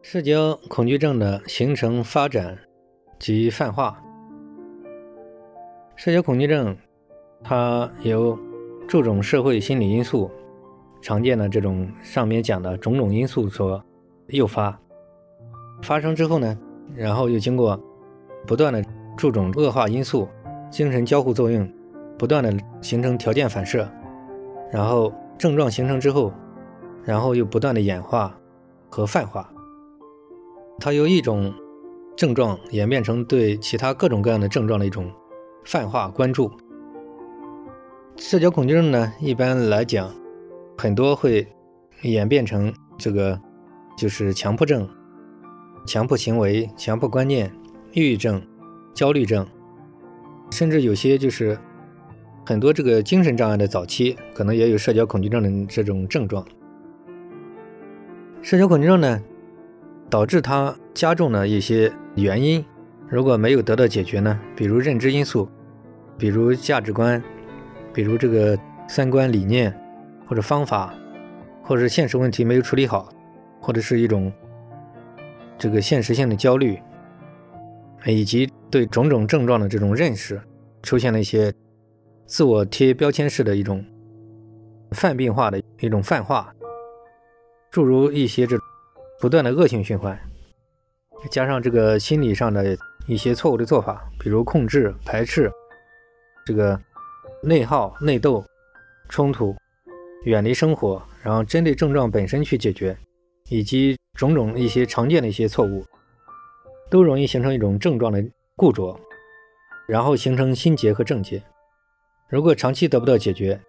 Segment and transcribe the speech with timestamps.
[0.00, 2.56] 社交恐惧症的形成、发展
[3.18, 4.00] 及泛化。
[5.96, 6.76] 社交恐惧症，
[7.42, 8.38] 它由
[8.86, 10.30] 诸种社会心理因素、
[11.02, 13.82] 常见的这种上面讲的种种因素所
[14.28, 14.80] 诱发。
[15.82, 16.56] 发生之后呢，
[16.94, 17.78] 然后又经过
[18.46, 18.82] 不断的
[19.16, 20.28] 诸种恶化因素、
[20.70, 21.68] 精神交互作用，
[22.16, 23.86] 不断的形成条件反射，
[24.70, 26.32] 然后症状形成之后，
[27.04, 28.34] 然后又不断的演化
[28.88, 29.52] 和泛化。
[30.80, 31.52] 它由一种
[32.16, 35.10] 症状演变成对其他各种各样的症状的一种
[35.64, 36.50] 泛化关注。
[38.16, 40.14] 社交恐惧症呢，一般来讲，
[40.76, 41.46] 很多会
[42.02, 43.40] 演变成这个
[43.96, 44.88] 就是强迫症、
[45.86, 47.52] 强迫行为、强迫观念、
[47.92, 48.40] 抑郁症、
[48.94, 49.46] 焦虑症，
[50.50, 51.58] 甚至有些就是
[52.46, 56.46] 很多这个精神障碍的早期，可能也有社交恐惧症的这种症状。
[58.42, 59.20] 社交恐惧症呢？
[60.10, 62.64] 导致它加重的一些原因，
[63.08, 64.38] 如果没有得到解决呢？
[64.56, 65.48] 比如认知因素，
[66.16, 67.22] 比如价值观，
[67.92, 69.78] 比如这个三观理念
[70.26, 70.94] 或者方法，
[71.62, 73.10] 或者现实问题没有处理好，
[73.60, 74.32] 或者是一种
[75.58, 76.80] 这个现实性的焦虑，
[78.06, 80.40] 以及对种种症状的这种认识
[80.82, 81.52] 出现了一些
[82.24, 83.84] 自我贴标签式的一种
[84.92, 86.54] 泛病化的一种泛化，
[87.70, 88.58] 诸如一些这。
[89.20, 90.16] 不断的恶性循环，
[91.28, 95.50] 加上这个心理上的一些错误的做法，比如控制、排斥，
[96.46, 96.80] 这个
[97.42, 98.44] 内耗、内斗、
[99.08, 99.56] 冲突，
[100.22, 102.96] 远离生活，然后针对症状本身去解决，
[103.48, 105.84] 以及种种一些常见的一些错误，
[106.88, 108.96] 都容易形成一种症状的固着，
[109.88, 111.42] 然后形成心结和症结。
[112.28, 113.60] 如果长期得不到解决，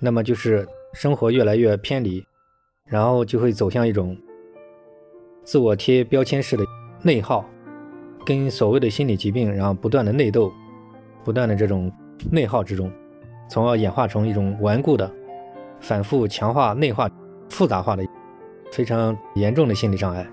[0.00, 2.26] 那么就是生活越来越偏离，
[2.84, 4.16] 然后就会走向一种。
[5.48, 6.64] 自我贴标签式的
[7.00, 7.42] 内耗，
[8.26, 10.52] 跟所谓的心理疾病，然后不断的内斗，
[11.24, 11.90] 不断的这种
[12.30, 12.92] 内耗之中，
[13.48, 15.10] 从而演化成一种顽固的、
[15.80, 17.08] 反复强化内化、
[17.48, 18.04] 复杂化的
[18.70, 20.26] 非常严重的心理障碍。